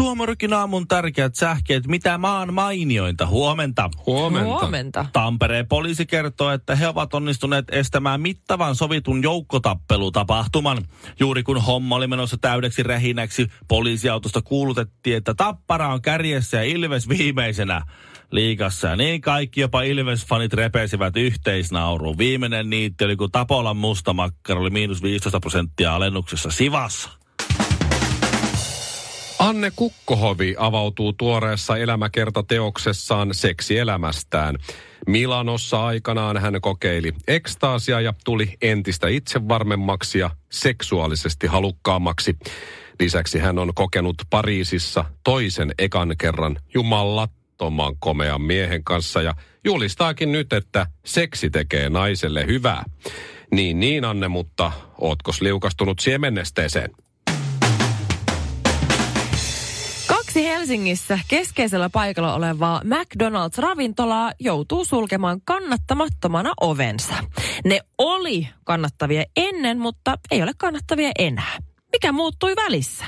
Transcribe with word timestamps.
Suomorokin 0.00 0.52
aamun 0.52 0.88
tärkeät 0.88 1.34
sähkeet, 1.34 1.86
mitä 1.86 2.18
maan 2.18 2.54
mainiointa. 2.54 3.26
Huomenta. 3.26 3.90
Huomenta. 4.06 4.48
Huomenta. 4.48 5.06
Tampereen 5.12 5.68
poliisi 5.68 6.06
kertoo, 6.06 6.50
että 6.50 6.74
he 6.74 6.88
ovat 6.88 7.14
onnistuneet 7.14 7.64
estämään 7.72 8.20
mittavan 8.20 8.76
sovitun 8.76 9.22
joukkotappelutapahtuman. 9.22 10.78
Juuri 11.20 11.42
kun 11.42 11.62
homma 11.62 11.96
oli 11.96 12.06
menossa 12.06 12.36
täydeksi 12.40 12.82
rähinäksi, 12.82 13.46
poliisiautosta 13.68 14.42
kuulutettiin, 14.42 15.16
että 15.16 15.34
Tappara 15.34 15.92
on 15.92 16.02
kärjessä 16.02 16.56
ja 16.56 16.64
Ilves 16.64 17.08
viimeisenä 17.08 17.82
liikassa. 18.30 18.88
Ja 18.88 18.96
niin 18.96 19.20
kaikki 19.20 19.60
jopa 19.60 19.82
Ilves-fanit 19.82 20.52
repesivät 20.52 21.16
yhteisnauruun. 21.16 22.18
Viimeinen 22.18 22.70
niitti 22.70 23.04
oli, 23.04 23.16
kun 23.16 23.30
Tapolan 23.30 23.76
mustamakkara 23.76 24.60
oli 24.60 24.70
miinus 24.70 25.02
15 25.02 25.40
prosenttia 25.40 25.94
alennuksessa 25.94 26.50
Sivassa. 26.50 27.19
Anne 29.40 29.72
Kukkohovi 29.76 30.54
avautuu 30.58 31.12
tuoreessa 31.12 31.76
elämäkertateoksessaan 31.76 33.34
seksielämästään. 33.34 34.56
Milanossa 35.06 35.86
aikanaan 35.86 36.36
hän 36.36 36.60
kokeili 36.60 37.12
ekstaasia 37.28 38.00
ja 38.00 38.14
tuli 38.24 38.56
entistä 38.62 39.08
itsevarmemmaksi 39.08 40.18
ja 40.18 40.30
seksuaalisesti 40.50 41.46
halukkaammaksi. 41.46 42.36
Lisäksi 43.00 43.38
hän 43.38 43.58
on 43.58 43.72
kokenut 43.74 44.16
Pariisissa 44.30 45.04
toisen 45.24 45.74
ekan 45.78 46.14
kerran 46.18 46.56
jumalattoman 46.74 47.96
komean 47.98 48.42
miehen 48.42 48.84
kanssa 48.84 49.22
ja 49.22 49.34
julistaakin 49.64 50.32
nyt, 50.32 50.52
että 50.52 50.86
seksi 51.04 51.50
tekee 51.50 51.90
naiselle 51.90 52.46
hyvää. 52.46 52.84
Niin 53.52 53.80
niin 53.80 54.04
Anne, 54.04 54.28
mutta 54.28 54.72
ootkos 54.98 55.40
liukastunut 55.40 55.98
siemennesteeseen? 55.98 56.90
Kaksi 60.30 60.48
Helsingissä 60.48 61.18
keskeisellä 61.28 61.90
paikalla 61.90 62.34
olevaa 62.34 62.82
McDonald's-ravintolaa 62.84 64.32
joutuu 64.40 64.84
sulkemaan 64.84 65.40
kannattamattomana 65.44 66.52
ovensa. 66.60 67.14
Ne 67.64 67.80
oli 67.98 68.48
kannattavia 68.64 69.24
ennen, 69.36 69.78
mutta 69.78 70.18
ei 70.30 70.42
ole 70.42 70.52
kannattavia 70.58 71.10
enää. 71.18 71.58
Mikä 71.92 72.12
muuttui 72.12 72.56
välissä? 72.56 73.04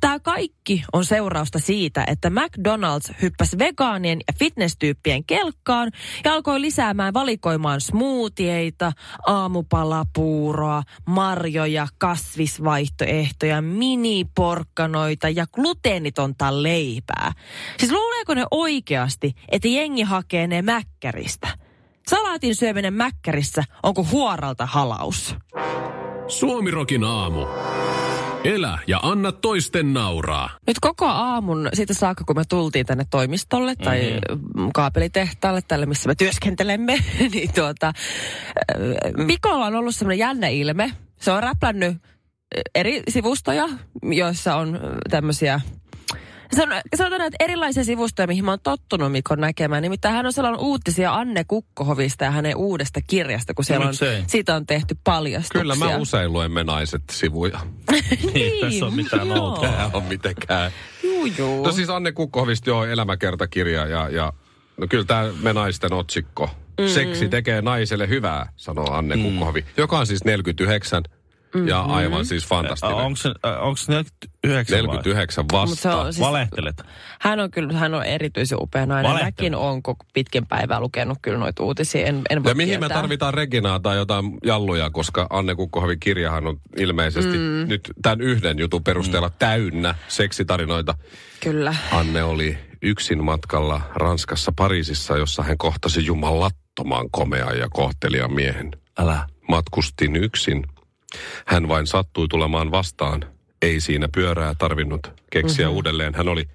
Tämä 0.00 0.20
kaikki 0.20 0.84
on 0.92 1.04
seurausta 1.04 1.58
siitä, 1.58 2.04
että 2.06 2.28
McDonald's 2.28 3.14
hyppäsi 3.22 3.58
vegaanien 3.58 4.18
ja 4.28 4.34
fitness-tyyppien 4.38 5.24
kelkkaan 5.24 5.90
ja 6.24 6.34
alkoi 6.34 6.60
lisäämään 6.60 7.14
valikoimaan 7.14 7.80
smoothieita, 7.80 8.92
aamupalapuuroa, 9.26 10.82
marjoja, 11.06 11.88
kasvisvaihtoehtoja, 11.98 13.62
miniporkkanoita 13.62 15.28
ja 15.28 15.46
gluteenitonta 15.52 16.62
leipää. 16.62 17.32
Siis 17.78 17.92
luuleeko 17.92 18.34
ne 18.34 18.44
oikeasti, 18.50 19.32
että 19.48 19.68
jengi 19.68 20.02
hakee 20.02 20.46
ne 20.46 20.62
mäkkäristä? 20.62 21.48
Salaatin 22.08 22.56
syöminen 22.56 22.94
mäkkärissä 22.94 23.64
onko 23.82 24.06
huoralta 24.12 24.66
halaus? 24.66 25.36
Suomirokin 26.28 27.04
aamu. 27.04 27.46
Elä 28.44 28.78
ja 28.86 29.00
anna 29.02 29.32
toisten 29.32 29.92
nauraa. 29.92 30.50
Nyt 30.66 30.76
koko 30.80 31.06
aamun 31.06 31.68
siitä 31.72 31.94
saakka, 31.94 32.24
kun 32.24 32.36
me 32.36 32.42
tultiin 32.48 32.86
tänne 32.86 33.04
toimistolle 33.10 33.76
tai 33.76 34.00
mm-hmm. 34.00 34.70
kaapelitehtaalle, 34.74 35.60
tälle 35.68 35.86
missä 35.86 36.08
me 36.08 36.14
työskentelemme, 36.14 36.98
niin 37.32 37.52
tuota, 37.54 37.86
äh, 37.86 39.26
Mikolla 39.26 39.66
on 39.66 39.74
ollut 39.74 39.94
semmoinen 39.94 40.18
jännä 40.18 40.48
ilme. 40.48 40.92
Se 41.20 41.32
on 41.32 41.42
räplännyt 41.42 41.96
eri 42.74 43.02
sivustoja, 43.08 43.68
joissa 44.02 44.56
on 44.56 44.80
tämmöisiä 45.10 45.60
se 46.56 46.62
on, 46.62 46.68
sanotaan, 46.96 47.22
että 47.22 47.44
erilaisia 47.44 47.84
sivustoja, 47.84 48.26
mihin 48.26 48.44
mä 48.44 48.50
oon 48.50 48.60
tottunut 48.62 49.12
Mikon 49.12 49.40
näkemään. 49.40 49.82
Nimittäin 49.82 50.14
hän 50.14 50.26
on 50.26 50.32
sellainen 50.32 50.60
uutisia 50.60 51.14
Anne 51.14 51.44
Kukkohovista 51.44 52.24
ja 52.24 52.30
hänen 52.30 52.56
uudesta 52.56 53.00
kirjasta, 53.06 53.54
kun 53.54 53.64
siellä 53.64 53.86
on, 53.86 53.94
siitä 54.26 54.56
on 54.56 54.66
tehty 54.66 54.96
paljastuksia. 55.04 55.60
Kyllä 55.60 55.74
mä 55.74 55.96
usein 55.96 56.32
luen 56.32 56.52
me 56.52 56.64
naiset 56.64 57.02
sivuja. 57.10 57.60
niin, 58.34 58.60
tässä 58.60 58.86
on 58.86 58.94
mitään 58.94 59.28
joo. 59.28 59.58
Tää 59.58 59.90
on 59.92 60.02
mitenkään. 60.02 60.72
Juu, 61.02 61.26
juu. 61.26 61.64
No 61.64 61.72
siis 61.72 61.90
Anne 61.90 62.12
Kukkohovista 62.12 62.70
joo 62.70 62.84
elämäkertakirja 62.84 63.86
ja, 63.86 64.08
ja 64.08 64.32
no 64.76 64.86
kyllä 64.86 65.04
tämä 65.04 65.28
me 65.42 65.52
naisten 65.52 65.92
otsikko. 65.92 66.50
Mm. 66.80 66.88
Seksi 66.88 67.28
tekee 67.28 67.62
naiselle 67.62 68.08
hyvää, 68.08 68.52
sanoo 68.56 68.92
Anne 68.92 69.16
mm. 69.16 69.22
Kukkohovi, 69.22 69.64
joka 69.76 69.98
on 69.98 70.06
siis 70.06 70.24
49 70.24 71.02
mm-hmm. 71.54 71.68
ja 71.68 71.80
aivan 71.80 72.26
siis 72.26 72.46
fantastinen. 72.46 72.94
Onko 72.94 73.16
se, 73.16 73.28
onko 73.60 73.76
se 73.76 73.92
49 73.92 74.76
49 74.76 75.44
Mut 75.44 75.78
se 75.78 75.88
vasta. 75.88 76.02
on 76.02 76.12
Siis... 76.12 76.26
Valehtelet. 76.26 76.82
Hän 77.20 77.40
on 77.40 77.50
kyllä, 77.50 77.72
hän 77.72 77.94
on 77.94 78.04
erityisen 78.04 78.58
upea 78.60 78.86
nainen. 78.86 79.24
Mäkin 79.24 79.54
on 79.54 79.82
pitkin 80.14 80.46
päivää 80.46 80.80
lukenut 80.80 81.18
kyllä 81.22 81.38
noita 81.38 81.62
uutisia. 81.62 82.06
En, 82.06 82.22
en 82.30 82.44
voi 82.44 82.50
Ja 82.50 82.54
mihin 82.54 82.74
me 82.74 82.78
kieltää. 82.78 82.98
tarvitaan 82.98 83.34
Reginaa 83.34 83.80
tai 83.80 83.96
jotain 83.96 84.38
jalluja, 84.44 84.90
koska 84.90 85.26
Anne 85.30 85.54
Kukkohovin 85.54 86.00
kirjahan 86.00 86.46
on 86.46 86.60
ilmeisesti 86.76 87.38
mm. 87.38 87.68
nyt 87.68 87.90
tämän 88.02 88.20
yhden 88.20 88.58
jutun 88.58 88.84
perusteella 88.84 89.28
mm. 89.28 89.34
täynnä 89.38 89.94
seksitarinoita. 90.08 90.94
Kyllä. 91.40 91.74
Anne 91.92 92.22
oli 92.22 92.58
yksin 92.82 93.24
matkalla 93.24 93.80
Ranskassa 93.94 94.52
Pariisissa, 94.56 95.16
jossa 95.16 95.42
hän 95.42 95.58
kohtasi 95.58 96.06
jumalattoman 96.06 97.10
komean 97.10 97.58
ja 97.58 97.68
kohtelijan 97.72 98.32
miehen. 98.32 98.70
Älä. 98.98 99.26
Matkustin 99.48 100.16
yksin. 100.16 100.64
Hän 101.46 101.68
vain 101.68 101.86
sattui 101.86 102.28
tulemaan 102.28 102.70
vastaan. 102.70 103.24
Ei 103.62 103.80
siinä 103.80 104.08
pyörää 104.14 104.54
tarvinnut 104.58 105.12
keksiä 105.30 105.66
mm-hmm. 105.66 105.76
uudelleen. 105.76 106.14
Hän 106.14 106.28
oli 106.28 106.48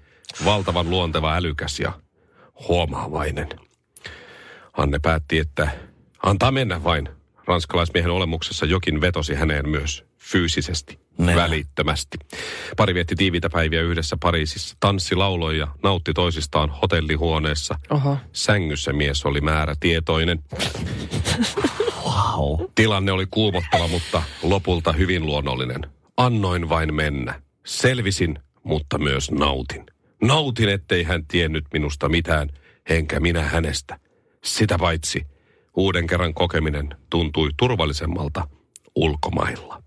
valtavan 0.44 0.90
luonteva, 0.90 1.34
älykäs 1.34 1.80
ja 1.80 1.92
huomaavainen. 2.68 3.48
Anne 4.76 4.98
päätti, 4.98 5.38
että 5.38 5.68
antaa 6.22 6.50
mennä 6.50 6.84
vain. 6.84 7.08
Ranskalaismiehen 7.46 8.10
olemuksessa 8.10 8.66
jokin 8.66 9.00
vetosi 9.00 9.34
häneen 9.34 9.68
myös 9.68 10.04
fyysisesti, 10.18 10.98
Ne. 11.18 11.36
välittömästi. 11.36 12.18
Pari 12.76 12.94
vietti 12.94 13.14
tiiviitä 13.14 13.50
päiviä 13.50 13.82
yhdessä 13.82 14.16
Pariisissa. 14.20 14.76
Tanssi 14.80 15.14
lauloi 15.14 15.58
ja 15.58 15.68
nautti 15.82 16.12
toisistaan 16.12 16.70
hotellihuoneessa. 16.70 17.78
Oho. 17.90 18.16
Sängyssä 18.32 18.92
mies 18.92 19.26
oli 19.26 19.40
määrätietoinen. 19.40 20.44
Wow. 22.18 22.60
Tilanne 22.74 23.12
oli 23.12 23.26
kuumottava, 23.30 23.88
mutta 23.88 24.22
lopulta 24.42 24.92
hyvin 24.92 25.26
luonnollinen. 25.26 25.80
Annoin 26.16 26.68
vain 26.68 26.94
mennä. 26.94 27.42
Selvisin, 27.66 28.38
mutta 28.62 28.98
myös 28.98 29.30
nautin. 29.30 29.86
Nautin, 30.22 30.68
ettei 30.68 31.02
hän 31.02 31.26
tiennyt 31.26 31.64
minusta 31.72 32.08
mitään, 32.08 32.48
enkä 32.88 33.20
minä 33.20 33.42
hänestä. 33.42 33.98
Sitä 34.44 34.78
paitsi 34.78 35.26
uuden 35.76 36.06
kerran 36.06 36.34
kokeminen 36.34 36.88
tuntui 37.10 37.50
turvallisemmalta 37.56 38.48
ulkomailla. 38.94 39.82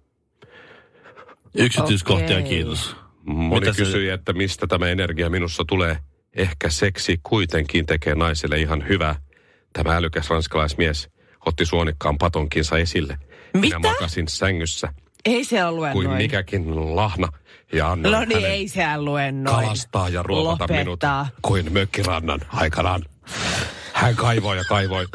Yksityiskohtia 1.56 2.38
Okei. 2.38 2.50
kiitos. 2.50 2.96
Moni 3.24 3.60
Mitä 3.60 3.74
se- 3.74 3.78
kysyi, 3.84 4.10
että 4.10 4.34
mistä 4.34 4.68
tämä 4.68 4.88
energia 4.88 5.30
minussa 5.30 5.64
tulee. 5.68 5.98
Ehkä 6.34 6.70
seksi 6.70 7.20
kuitenkin 7.24 7.86
tekee 7.86 8.16
naiselle 8.16 8.60
ihan 8.60 8.88
hyvää. 8.88 9.16
Tämä 9.74 9.96
älykäs 9.96 10.30
ranskalaismies 10.30 11.10
otti 11.46 11.66
suonikkaan 11.66 12.18
patonkinsa 12.18 12.78
esille. 12.78 13.18
Minä 13.54 13.80
Mitä? 13.80 13.80
makasin 13.80 14.28
sängyssä 14.28 14.94
Ei 15.26 15.44
siellä 15.44 15.72
lue 15.72 15.92
kuin 15.92 16.06
noin. 16.08 16.18
mikäkin 16.18 16.96
lahna. 16.96 17.28
Ja 17.74 17.92
annoin 17.92 18.12
No 18.14 18.26
niin, 18.26 18.46
ei 18.46 18.68
lue 19.04 19.32
noin. 19.32 19.56
kalastaa 19.56 20.10
ja 20.10 20.24
ruokata 20.24 20.74
minut 20.74 20.88
Lopettaa. 20.88 21.28
kuin 21.42 21.74
mökkirannan 21.74 22.40
aikanaan. 22.54 23.06
Hän 23.94 24.16
kaivoi 24.16 24.58
ja 24.58 24.64
kaivoi. 24.64 25.06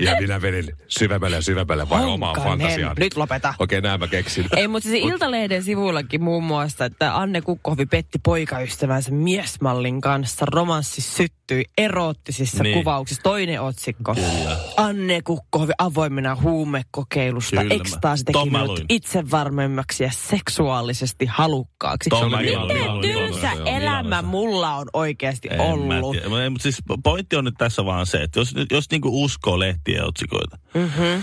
Ja 0.00 0.16
minä 0.20 0.42
vedin 0.42 0.76
syvemmälle 0.88 1.36
ja 1.36 1.42
syvemmälle 1.42 1.88
vai 1.88 2.04
omaan 2.04 2.36
Honkanen, 2.36 2.58
fantasiaan. 2.58 2.96
Nyt 2.98 3.16
lopeta. 3.16 3.54
Okei, 3.58 3.80
näin 3.80 4.00
mä 4.00 4.06
keksin. 4.06 4.46
Ei, 4.56 4.68
mutta 4.68 4.88
siis 4.88 5.04
Iltalehden 5.04 5.62
sivuillakin 5.62 6.22
muun 6.22 6.44
muassa, 6.44 6.84
että 6.84 7.16
Anne 7.16 7.40
Kukkohovi 7.40 7.86
petti 7.86 8.18
poikaystävänsä 8.24 9.10
miesmallin 9.10 10.00
kanssa. 10.00 10.46
Romanssi 10.46 11.00
syttyi 11.00 11.64
eroottisissa 11.78 12.62
Niin. 12.62 12.78
kuvauksissa. 12.78 13.22
Toinen 13.22 13.60
otsikko. 13.62 14.14
Kyllä. 14.14 14.56
Anne 14.76 15.22
Kukkohovi 15.22 15.72
avoimena 15.78 16.36
huumekokeilusta. 16.42 17.60
Ekstaasi 17.70 18.24
teki 18.24 18.38
minut 18.50 18.66
luin. 18.68 18.84
itsevarmemmaksi 18.88 20.04
ja 20.04 20.10
seksuaalisesti 20.28 21.26
halukkaaksi. 21.26 22.10
Luin. 22.12 23.00
Miten 23.00 23.29
Joo, 23.42 23.66
elämä 23.66 24.22
mulla 24.22 24.74
on 24.74 24.86
oikeasti 24.92 25.48
En 25.50 25.56
mä 25.56 25.62
ollut. 25.62 26.16
tiedä. 26.16 26.42
Ei, 26.42 26.50
Mutta 26.50 26.62
siis 26.62 26.78
pointti 27.02 27.36
on 27.36 27.44
nyt 27.44 27.54
tässä 27.58 27.84
vaan 27.84 28.06
se, 28.06 28.22
että 28.22 28.40
jos, 28.40 28.54
jos 28.70 28.90
niinku 28.90 29.24
uskoo 29.24 29.58
lehtien 29.58 30.04
otsikoita, 30.04 30.58
Mm-hmm. 30.74 31.22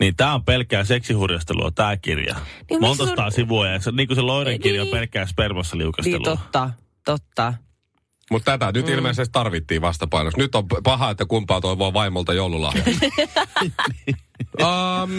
niin 0.00 0.16
tämä 0.16 0.34
on 0.34 0.44
pelkkää 0.44 0.84
seksihurjastelua, 0.84 1.70
tämä 1.70 1.96
kirja. 1.96 2.36
Niin 2.70 2.80
Monta 2.80 3.06
sataa 3.06 3.30
sun- 3.30 3.34
sivua 3.36 3.68
ja 3.68 3.80
se, 3.80 3.92
niin 3.92 4.06
kuin 4.08 4.16
se 4.16 4.20
Loiren 4.22 4.60
kirja 4.60 4.80
on 4.82 4.86
niin. 4.86 4.96
pelkkää 4.96 5.26
spermassa 5.26 5.78
liukastelua. 5.78 6.18
Niin 6.18 6.24
totta, 6.38 6.70
totta. 7.04 7.54
Mutta 8.30 8.52
tätä 8.58 8.72
nyt 8.78 8.86
Mm. 8.86 8.92
ilmeisesti 8.92 9.32
tarvittiin 9.32 9.82
vastapainoksi. 9.82 10.38
Nyt 10.38 10.54
on 10.54 10.64
paha, 10.84 11.10
että 11.10 11.24
kumpaa 11.26 11.60
toivoo 11.60 11.92
vaimolta 11.92 12.34
joululahja. 12.34 12.84
um, 14.62 15.10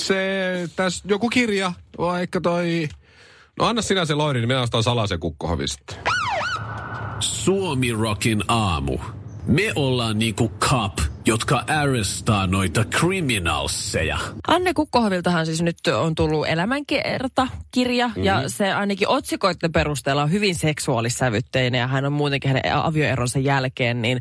se, 0.00 0.68
tässä 0.76 1.04
joku 1.08 1.28
kirja, 1.28 1.72
vaikka 1.98 2.40
toi... 2.40 2.88
No 3.58 3.66
anna 3.66 3.82
sinä 3.82 4.04
se 4.04 4.14
Loiri, 4.14 4.40
niin 4.40 4.48
minä 4.48 4.62
ostan 4.62 4.82
salaisen 4.82 5.20
kukkohovi 5.20 5.68
sitten. 5.68 5.96
Suomi 7.20 7.92
Rockin 7.92 8.44
aamu. 8.48 8.98
Me 9.46 9.72
ollaan 9.74 10.18
niinku 10.18 10.48
cop, 10.48 10.98
jotka 11.26 11.64
arrestaa 11.66 12.46
noita 12.46 12.84
criminalseja. 12.84 14.18
Anne 14.48 14.74
Kukkohoviltahan 14.74 15.46
siis 15.46 15.62
nyt 15.62 15.76
on 15.86 16.14
tullut 16.14 16.46
elämänkerta-kirja, 16.48 18.06
mm-hmm. 18.08 18.24
ja 18.24 18.48
se 18.48 18.72
ainakin 18.72 19.08
otsikoiden 19.08 19.72
perusteella 19.72 20.22
on 20.22 20.30
hyvin 20.30 20.54
seksuaalissävytteinen, 20.54 21.78
ja 21.78 21.86
hän 21.86 22.04
on 22.04 22.12
muutenkin 22.12 22.48
hänen 22.48 22.74
avioeronsa 22.74 23.38
jälkeen 23.38 24.02
niin 24.02 24.20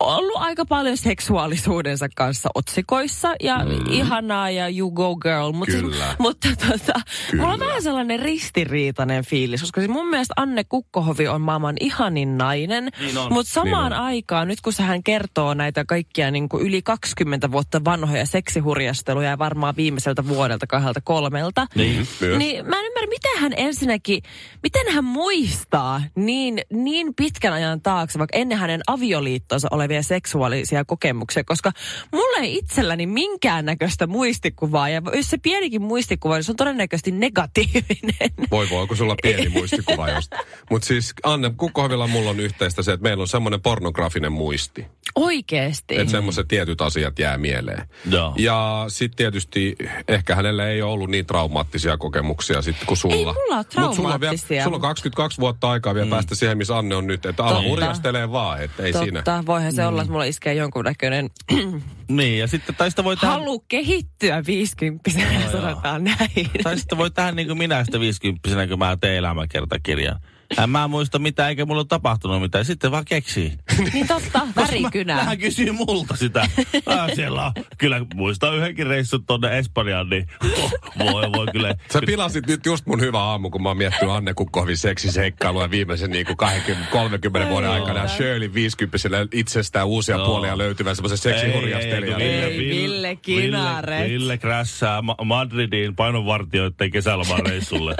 ollut 0.00 0.36
aika 0.36 0.64
paljon 0.64 0.96
seksuaalisuudensa 0.96 2.06
kanssa 2.16 2.48
otsikoissa, 2.54 3.34
ja 3.42 3.58
mm-hmm. 3.58 3.92
ihanaa 3.92 4.50
ja 4.50 4.68
you 4.68 4.90
go 4.90 5.16
girl. 5.16 5.52
Mut 5.52 5.68
Kyllä. 5.68 6.04
Siis, 6.06 6.18
mutta 6.18 6.48
tota, 6.48 7.00
Kyllä. 7.30 7.42
mulla 7.42 7.54
on 7.54 7.60
vähän 7.60 7.82
sellainen 7.82 8.20
ristiriitainen 8.20 9.24
fiilis, 9.24 9.60
koska 9.60 9.80
siis 9.80 9.92
mun 9.92 10.10
mielestä 10.10 10.34
Anne 10.36 10.64
Kukkohovi 10.64 11.28
on 11.28 11.40
maailman 11.40 11.76
ihanin 11.80 12.38
nainen, 12.38 12.88
Niin 13.00 13.14
mutta 13.30 13.52
samaan 13.52 13.92
Niin 13.92 14.00
on. 14.00 14.04
aikaan, 14.06 14.48
nyt 14.48 14.60
kun 14.60 14.72
hän 14.78 15.02
kertoo 15.02 15.54
näitä 15.54 15.84
kaikkia 15.84 16.19
niin 16.30 16.48
kuin 16.48 16.66
yli 16.66 16.82
20 16.82 17.52
vuotta 17.52 17.84
vanhoja 17.84 18.26
seksihurjasteluja 18.26 19.28
ja 19.30 19.38
varmaan 19.38 19.76
viimeiseltä 19.76 20.28
vuodelta 20.28 20.66
kahdelta 20.66 21.00
kolmelta, 21.00 21.66
Niin. 21.74 22.08
Myös. 22.20 22.38
niin 22.38 22.66
mä 22.66 22.78
en 22.78 22.84
ymmärrä, 22.86 23.06
miten 23.08 23.38
hän 23.40 23.52
ensinnäkin, 23.56 24.22
miten 24.62 24.92
hän 24.94 25.04
muistaa 25.04 26.02
niin, 26.14 26.60
niin 26.72 27.14
pitkän 27.14 27.52
ajan 27.52 27.80
taakse, 27.80 28.18
vaikka 28.18 28.38
ennen 28.38 28.58
hänen 28.58 28.80
avioliittonsa 28.86 29.68
olevia 29.70 30.02
seksuaalisia 30.02 30.84
kokemuksia, 30.84 31.44
koska 31.44 31.72
mulla 32.12 32.38
ei 32.38 32.56
itselläni 32.56 33.06
minkäännäköistä 33.06 34.06
muistikuvaa, 34.06 34.88
ja 34.88 35.02
jos 35.14 35.30
se 35.30 35.38
pienikin 35.38 35.82
muistikuva, 35.82 36.34
niin 36.34 36.44
se 36.44 36.52
on 36.52 36.56
todennäköisesti 36.56 37.10
negatiivinen. 37.10 38.30
Voi 38.50 38.70
voi, 38.70 38.86
kun 38.86 38.96
sulla 38.96 39.16
pieni 39.22 39.48
muistikuva 39.48 40.10
just. 40.14 40.32
Mutta 40.70 40.86
siis 40.86 41.14
Anne 41.22 41.50
Kukkohovilla 41.56 42.06
mulla 42.06 42.30
on 42.30 42.40
yhteistä 42.40 42.82
se, 42.82 42.92
että 42.92 43.02
meillä 43.02 43.20
on 43.22 43.28
semmoinen 43.28 43.60
pornografinen 43.60 44.32
muisti. 44.32 44.86
Oikeesti. 45.14 45.94
Että 46.10 46.18
semmoiset 46.18 46.48
tietyt 46.48 46.80
asiat 46.80 47.18
jää 47.18 47.38
mieleen. 47.38 47.88
Joo. 48.10 48.34
Ja 48.38 48.84
sitten 48.88 49.16
tietysti 49.16 49.76
ehkä 50.08 50.34
hänellä 50.34 50.68
ei 50.68 50.82
ole 50.82 50.92
ollut 50.92 51.10
niin 51.10 51.26
traumaattisia 51.26 51.96
kokemuksia 51.96 52.62
sitten 52.62 52.86
kuin 52.86 52.96
sulla. 52.96 53.16
Ei 53.16 53.24
mulla 53.24 53.56
ole 53.56 53.56
Mut 53.56 53.72
sulla 53.72 53.84
on, 53.84 54.20
vielä, 54.20 54.20
traumaattisia. 54.20 54.64
sulla 54.64 54.76
on 54.76 54.80
22 54.80 55.40
vuotta 55.40 55.70
aikaa 55.70 55.94
vielä 55.94 56.06
mm. 56.06 56.10
päästä 56.10 56.34
siihen, 56.34 56.58
missä 56.58 56.78
Anne 56.78 56.94
on 56.94 57.06
nyt. 57.06 57.26
Että 57.26 57.44
ala 57.44 57.52
Totta. 57.54 57.68
hurjastelee 57.68 58.32
vaan, 58.32 58.62
että 58.62 58.82
ei 58.82 58.92
siinä. 58.92 59.18
Totta, 59.22 59.42
voihan 59.46 59.72
se 59.72 59.86
olla, 59.86 60.02
että 60.02 60.12
mulla 60.12 60.24
iskee 60.24 60.54
jonkunnäköinen 60.54 61.30
Niin, 62.08 62.38
ja 62.38 62.46
sitten, 62.46 62.74
tai 62.74 62.90
sitten 62.90 63.04
voi 63.04 63.16
tehdä, 63.16 63.32
halu 63.32 63.60
kehittyä 63.68 64.42
viisikymppisenä, 64.46 65.50
sanotaan 65.52 66.04
näin. 66.04 66.50
tai 66.62 66.78
sitten 66.78 66.98
voi 66.98 67.10
tehdä 67.10 67.32
niin 67.32 67.46
kuin 67.46 67.58
minä 67.58 67.84
sitten 67.84 68.00
viisikymppisenä, 68.00 68.66
kun 68.66 68.78
mä 68.78 68.96
teen 69.00 69.16
elämäkertakirjan. 69.16 70.20
En 70.58 70.70
mä 70.70 70.88
muista 70.88 71.18
mitä, 71.18 71.48
eikä 71.48 71.66
mulla 71.66 71.80
ole 71.80 71.86
tapahtunut 71.86 72.40
mitään. 72.40 72.64
Sitten 72.64 72.90
vaan 72.90 73.04
keksii. 73.04 73.52
niin 73.92 74.06
totta, 74.08 74.40
värikynä. 74.56 75.24
Hän 75.24 75.38
kysyy 75.38 75.72
multa 75.72 76.16
sitä. 76.16 76.46
Ah, 76.86 77.10
siellä 77.14 77.46
on, 77.46 77.52
kyllä 77.78 78.00
muistan 78.14 78.56
yhdenkin 78.56 78.86
reissun 78.86 79.26
tonne 79.26 79.58
Espanjaan, 79.58 80.08
niin 80.08 80.26
oh, 80.62 80.72
voi, 80.98 81.32
voi 81.32 81.46
kyllä. 81.52 81.74
Sä 81.92 82.00
pilasit 82.06 82.46
nyt 82.46 82.66
just 82.66 82.86
mun 82.86 83.00
hyvä 83.00 83.18
aamu, 83.20 83.50
kun 83.50 83.62
mä 83.62 83.68
oon 83.68 83.78
miettinyt 83.78 84.14
Anne 84.14 84.34
Kukkohovin 84.34 84.76
seksiseikkailua 84.76 85.70
viimeisen 85.70 86.10
niin 86.10 86.26
20-30 86.26 87.48
vuoden 87.48 87.70
aikana. 87.70 88.08
Shirley 88.08 88.54
50 88.54 88.98
itsestään 89.32 89.86
uusia 89.86 90.16
Joo. 90.16 90.26
puolia 90.26 90.58
löytyvän 90.58 90.96
semmoisen 90.96 91.18
seksihurjastelijan. 91.18 92.20
ei, 92.20 92.28
ei. 92.28 92.58
Ville 92.58 93.16
Kinaret. 93.16 94.04
Ville, 94.04 94.08
Ville 94.14 94.38
krässää 94.38 95.02
Ma- 95.02 95.16
Madridiin 95.24 95.96
painonvartijoiden 95.96 96.90
kesälomareissulle. 96.90 97.96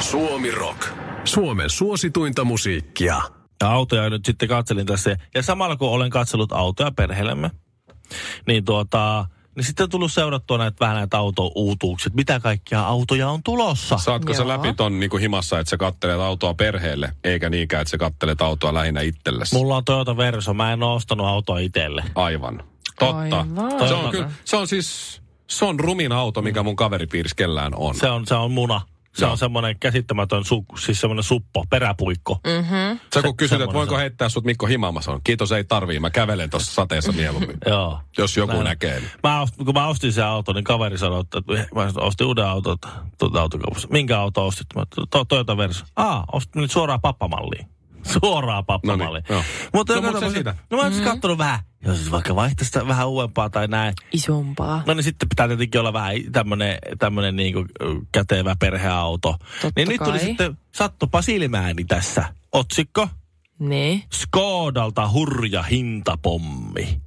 Suomi 0.00 0.50
Rock. 0.50 0.86
Suomen 1.24 1.70
suosituinta 1.70 2.44
musiikkia. 2.44 3.20
Ja 3.60 3.70
autoja 3.70 4.10
nyt 4.10 4.24
sitten 4.24 4.48
katselin 4.48 4.86
tässä. 4.86 5.16
Ja 5.34 5.42
samalla 5.42 5.76
kun 5.76 5.88
olen 5.88 6.10
katsellut 6.10 6.52
autoja 6.52 6.90
perheellemme, 6.90 7.50
niin 8.46 8.64
tuota, 8.64 9.26
niin 9.56 9.64
sitten 9.64 9.84
on 9.84 9.90
tullut 9.90 10.12
seurattua 10.12 10.58
näitä 10.58 10.76
vähän 10.80 10.96
näitä 10.96 11.18
auto-uutuuksia, 11.18 12.06
että 12.06 12.16
mitä 12.16 12.40
kaikkia 12.40 12.80
autoja 12.80 13.28
on 13.28 13.42
tulossa. 13.42 13.98
Saatko 13.98 14.34
sä 14.34 14.42
Joo. 14.42 14.48
läpi 14.48 14.72
ton 14.72 15.00
niin 15.00 15.18
himassa, 15.20 15.58
että 15.58 15.70
sä 15.70 15.76
kattelet 15.76 16.20
autoa 16.20 16.54
perheelle, 16.54 17.12
eikä 17.24 17.50
niinkään, 17.50 17.82
että 17.82 17.90
sä 17.90 17.98
kattelet 17.98 18.42
autoa 18.42 18.74
lähinnä 18.74 19.00
itsellesi? 19.00 19.54
Mulla 19.54 19.76
on 19.76 19.84
Toyota 19.84 20.16
Verso, 20.16 20.54
mä 20.54 20.72
en 20.72 20.82
ole 20.82 20.94
ostanut 20.94 21.26
autoa 21.26 21.58
itselle. 21.58 22.04
Aivan. 22.14 22.62
Totta. 22.98 23.16
Aivan. 23.18 23.88
Se 23.88 23.94
on, 23.94 24.10
kyllä, 24.10 24.30
se 24.44 24.56
on 24.56 24.68
siis, 24.68 25.22
se 25.46 25.64
on 25.64 25.80
rumin 25.80 26.12
auto, 26.12 26.42
mikä 26.42 26.62
mun 26.62 26.76
kaveripiirissä 26.76 27.36
kellään 27.36 27.74
on. 27.74 27.94
Se 27.94 28.10
on, 28.10 28.26
se 28.26 28.34
on 28.34 28.52
muna. 28.52 28.80
Se 29.14 29.24
Joo. 29.24 29.32
on 29.32 29.38
semmoinen 29.38 29.78
käsittämätön, 29.78 30.44
su, 30.44 30.64
siis 30.78 31.00
semmoinen 31.00 31.22
suppo, 31.22 31.64
peräpuikko. 31.70 32.40
Mm-hmm. 32.46 33.00
Sä 33.14 33.22
kun 33.22 33.36
kysyt, 33.36 33.60
että 33.60 33.74
voinko 33.74 33.94
se 33.94 34.00
heittää 34.00 34.28
sut 34.28 34.44
Mikko 34.44 34.66
himaamassa, 34.66 35.12
on 35.12 35.20
kiitos 35.24 35.52
ei 35.52 35.64
tarvii, 35.64 36.00
mä 36.00 36.10
kävelen 36.10 36.50
tuossa 36.50 36.72
sateessa 36.72 37.12
mieluummin. 37.22 37.56
Joo. 37.66 38.00
Jos 38.18 38.36
joku 38.36 38.52
Näin. 38.52 38.64
näkee. 38.64 39.00
Niin. 39.00 39.10
Mä 39.22 39.40
ost, 39.40 39.56
kun 39.56 39.74
mä 39.74 39.86
ostin 39.86 40.12
sen 40.12 40.24
auton, 40.26 40.54
niin 40.54 40.64
kaveri 40.64 40.98
sanoi, 40.98 41.20
että 41.20 41.40
mä 41.74 41.90
ostin 41.96 42.26
uuden 42.26 42.46
auton 42.46 42.78
tuota 43.18 43.40
autokaupassa. 43.40 43.88
Minkä 43.90 44.20
auto 44.20 44.46
ostit? 44.46 44.66
Mä, 44.76 44.82
to, 45.10 45.24
Toyota 45.24 45.56
Verso. 45.56 45.84
Aa, 45.96 46.24
ostin 46.32 46.62
nyt 46.62 46.70
suoraan 46.70 47.00
pappamalliin. 47.00 47.66
Suoraan 48.22 48.64
pappamalliin. 48.64 49.24
No 49.28 49.36
niin, 49.36 49.44
mutta 49.72 50.00
No, 50.00 50.12
mut 50.12 50.20
se 50.20 50.30
siitä. 50.30 50.54
No 50.70 50.76
mä 50.76 50.82
oon 50.82 50.92
mm-hmm. 50.92 51.04
kattonut 51.04 51.38
vähän, 51.38 51.60
jos 51.84 51.96
siis 51.96 52.10
vaikka 52.10 52.36
vaihtaisi 52.36 52.68
sitä 52.68 52.88
vähän 52.88 53.08
uudempaa 53.08 53.50
tai 53.50 53.68
näin. 53.68 53.94
Isompaa. 54.12 54.82
No 54.86 54.94
niin 54.94 55.04
sitten 55.04 55.28
pitää 55.28 55.48
tietenkin 55.48 55.80
olla 55.80 55.92
vähän 55.92 56.14
tämmönen, 56.32 56.78
tämmönen 56.98 57.36
niinku 57.36 57.66
kätevä 58.12 58.56
perheauto. 58.60 59.36
niin 59.76 59.88
nyt 59.88 59.98
tuli 59.98 60.18
kai. 60.18 60.26
sitten, 60.26 60.58
sattupa 60.72 61.22
silmääni 61.22 61.84
tässä, 61.84 62.24
otsikko. 62.52 63.08
Niin. 63.58 64.02
Skodalta 64.12 65.10
hurja 65.10 65.62
hintapommi. 65.62 67.00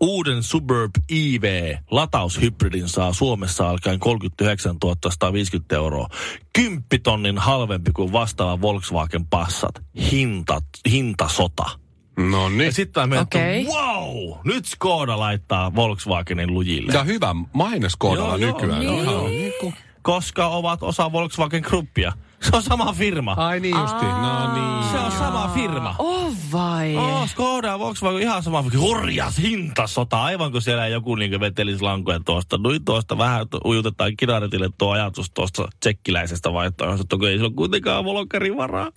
Uuden 0.00 0.42
Suburb 0.42 0.90
EV 1.10 1.76
lataushybridin 1.90 2.88
saa 2.88 3.12
Suomessa 3.12 3.70
alkaen 3.70 4.00
39 4.00 4.76
150 5.10 5.76
euroa. 5.76 6.08
Kymppitonnin 6.52 7.38
halvempi 7.38 7.92
kuin 7.92 8.12
vastaava 8.12 8.60
Volkswagen 8.60 9.26
Passat. 9.26 9.82
Hinta, 10.10 10.62
hintasota. 10.90 11.81
No 12.30 12.42
Ja 12.42 12.48
niin. 12.48 12.72
sitten 12.72 13.08
mä 13.08 13.20
Okei. 13.20 13.66
okay. 13.66 13.74
wow, 13.82 14.38
nyt 14.44 14.66
Skoda 14.66 15.18
laittaa 15.18 15.74
Volkswagenin 15.74 16.54
lujille. 16.54 16.92
Ja 16.92 17.04
hyvä 17.04 17.34
maine 17.52 17.88
Skodalla 17.88 18.36
Joo, 18.36 18.36
joo, 18.36 18.60
nykyään. 18.60 18.80
niin. 18.80 19.04
Ihan 19.04 19.24
niinku- 19.24 19.72
Koska 20.02 20.46
ovat 20.46 20.82
osa 20.82 21.12
Volkswagen 21.12 21.62
Gruppia. 21.66 22.12
Se 22.42 22.56
on 22.56 22.62
sama 22.62 22.92
firma. 22.92 23.32
Ai 23.36 23.60
niin 23.60 23.76
justi. 23.80 24.04
No 24.04 24.54
niin. 24.54 24.90
Se 24.92 24.98
on 24.98 25.12
sama 25.12 25.50
firma. 25.54 25.94
Oh 25.98 26.32
vai? 26.52 26.96
Oh, 26.96 27.28
Skoda 27.28 27.68
ja 27.68 27.78
Volkswagen 27.78 28.22
ihan 28.22 28.42
sama. 28.42 28.64
Hurjas 28.78 29.38
hintasota. 29.38 30.22
Aivan 30.22 30.52
kuin 30.52 30.62
siellä 30.62 30.88
joku 30.88 31.14
niin 31.14 31.40
vetelisi 31.40 31.82
lankoja 31.82 32.20
tuosta. 32.24 32.58
Nyt 32.58 32.84
tuosta 32.84 33.18
vähän 33.18 33.46
ujutetaan 33.64 34.16
kinaretille 34.16 34.70
tuo 34.78 34.90
ajatus 34.90 35.30
tuosta 35.34 35.68
tsekkiläisestä 35.80 36.52
vaihtoehdosta. 36.52 37.16
Kun 37.18 37.28
ei 37.28 37.34
sillä 37.34 37.46
ole 37.46 37.54
kuitenkaan 37.54 38.04
volkkarin 38.04 38.56
varaa. 38.56 38.88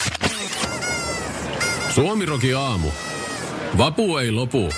Suomi 1.89 2.25
Rockin 2.25 2.57
aamu. 2.57 2.87
Vapu 3.77 4.17
ei 4.17 4.31
lopu. 4.31 4.69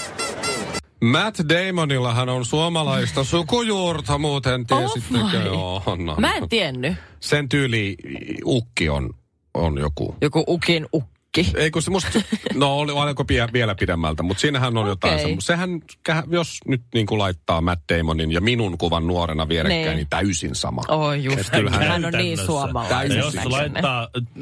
Matt 1.04 1.40
Damonillahan 1.50 2.30
on 2.30 2.46
suomalaista 2.46 3.24
sukujuurta 3.24 4.18
muuten, 4.18 4.66
tiesittekö? 4.66 5.52
On, 5.52 6.10
on. 6.10 6.16
Mä 6.20 6.34
en 6.36 6.50
tiennyt. 6.50 6.94
Sen 7.20 7.50
tyyli 7.50 7.96
ukki 8.46 8.90
on, 8.90 9.10
on 9.54 9.78
joku. 9.78 10.16
Joku 10.22 10.44
ukin 10.48 10.86
ukki. 10.94 11.18
Ei 11.56 11.72
kun 11.72 11.82
se 11.82 11.92
musta, 11.92 12.22
no 12.54 12.78
oli 12.78 12.92
pie, 13.28 13.48
vielä 13.54 13.76
pidemmältä, 13.76 14.24
mutta 14.24 14.42
siinähän 14.42 14.78
on 14.78 14.88
jotain 14.88 15.14
Okei. 15.14 15.26
semmoista. 15.26 15.48
Sehän, 15.48 15.70
jos 16.32 16.60
nyt 16.68 16.82
niin 16.94 17.06
kuin 17.06 17.20
laittaa 17.20 17.62
Matt 17.62 17.82
Damonin 17.94 18.32
ja 18.32 18.42
minun 18.42 18.78
kuvan 18.78 19.08
nuorena 19.08 19.48
vierekkäin, 19.48 19.86
Niin. 19.86 19.96
niin 19.96 20.08
täysin 20.10 20.56
sama. 20.56 20.82
Oh 20.88 21.14
just, 21.14 21.40
Et 21.40 21.50
kyllähän 21.50 21.88
hän 21.88 22.06
on 22.06 22.14
niin 22.14 22.38
suomalainen. 22.38 23.18
Jos 23.18 23.36
laittaa 23.46 24.08
äh, 24.18 24.38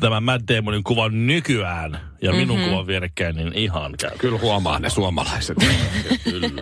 tämän 0.00 0.22
Matt 0.22 0.44
Damonin 0.48 0.84
kuvan 0.84 1.26
nykyään 1.26 2.00
ja 2.22 2.32
minun 2.32 2.58
Mhm. 2.60 2.68
kuvan 2.68 2.86
vierekkäin, 2.86 3.36
niin 3.36 3.52
ihan 3.54 3.94
käy. 4.00 4.10
Kyllä 4.18 4.38
huomaa 4.38 4.78
ne 4.78 4.90
suomalaiset. 4.90 5.56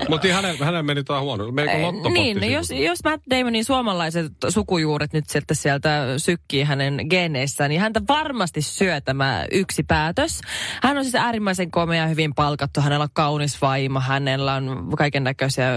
Mutta 0.08 0.28
hänen, 0.32 0.58
hänen 0.58 0.86
meni 0.86 1.04
tämä 1.04 1.20
huono. 1.20 1.52
Menikö 1.52 1.82
lottopotti 1.82 2.20
Niin, 2.20 2.36
no 2.40 2.46
jos, 2.46 2.70
jos 2.70 3.04
Matt 3.04 3.22
Damonin 3.30 3.64
suomalaiset 3.64 4.32
sukujuuret 4.48 5.12
nyt 5.12 5.24
sieltä, 5.28 5.54
sieltä 5.54 6.04
sykkii 6.16 6.62
hänen 6.62 7.00
geeneissään, 7.10 7.70
niin 7.70 7.80
häntä 7.80 8.00
varmasti 8.08 8.62
syö 8.62 9.00
tämä 9.00 9.44
yksi 9.52 9.82
päätös. 9.82 10.40
Hän 10.82 10.98
on 10.98 11.04
siis 11.04 11.14
äärimmäisen 11.14 11.70
komea 11.70 12.02
ja 12.02 12.08
hyvin 12.08 12.34
palkattu. 12.34 12.80
Hänellä 12.80 13.02
on 13.02 13.08
kaunis 13.12 13.60
vaimo, 13.62 14.00
hänellä 14.00 14.54
on 14.54 14.90
kaiken 14.98 15.24
näköisiä, 15.24 15.68